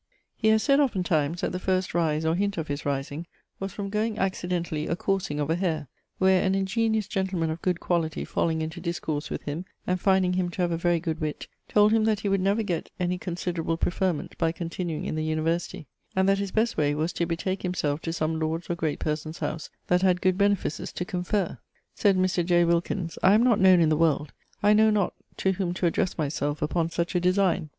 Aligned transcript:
He 0.35 0.47
has 0.47 0.63
sayd 0.63 0.79
oftentimes 0.79 1.41
that 1.41 1.51
the 1.51 1.59
first 1.59 1.93
rise, 1.93 2.25
or 2.25 2.33
hint 2.33 2.57
of 2.57 2.69
his 2.69 2.87
rising, 2.87 3.27
was 3.59 3.71
from 3.71 3.91
goeing 3.91 4.17
accidentally 4.17 4.87
a 4.87 4.95
courseing 4.95 5.39
of 5.39 5.51
a 5.51 5.55
hare: 5.55 5.89
where 6.17 6.41
an 6.43 6.55
ingeniose 6.55 7.07
gentleman 7.07 7.51
of 7.51 7.61
good 7.61 7.79
quality 7.79 8.25
falling 8.25 8.63
into 8.63 8.81
discourse 8.81 9.29
with 9.29 9.43
him, 9.43 9.63
and 9.85 10.01
finding 10.01 10.33
him 10.33 10.49
to 10.49 10.63
have 10.63 10.71
a 10.71 10.75
very 10.75 10.99
good 10.99 11.21
witt, 11.21 11.45
told 11.69 11.91
him 11.91 12.05
that 12.05 12.21
he 12.21 12.29
would 12.29 12.41
never 12.41 12.63
gett 12.63 12.89
any 12.99 13.19
considerable 13.19 13.77
preferment 13.77 14.35
by 14.39 14.51
continuing 14.51 15.05
in 15.05 15.13
the 15.13 15.23
university; 15.23 15.85
and 16.15 16.27
that 16.27 16.39
his 16.39 16.49
best 16.51 16.77
way 16.77 16.95
was 16.95 17.13
to 17.13 17.27
betake 17.27 17.61
himselfe 17.61 18.01
to 18.01 18.11
some 18.11 18.39
lord's 18.39 18.71
or 18.71 18.75
great 18.75 18.97
person's 18.97 19.37
house 19.37 19.69
that 19.85 20.01
had 20.01 20.19
good 20.19 20.35
benefices 20.35 20.91
to 20.91 21.05
conferre. 21.05 21.59
Sayd 21.93 22.17
Mr. 22.17 22.43
J. 22.43 22.63
Wilkins, 22.65 23.19
'I 23.21 23.35
am 23.35 23.43
not 23.43 23.59
knowne 23.59 23.79
in 23.79 23.89
the 23.89 23.95
world; 23.95 24.31
I 24.63 24.73
know 24.73 24.89
not 24.89 25.13
to 25.37 25.51
whom 25.51 25.75
to 25.75 25.85
addresse 25.85 26.17
myselfe 26.17 26.63
upon 26.63 26.89
such 26.89 27.13
a 27.13 27.19
designe.' 27.19 27.69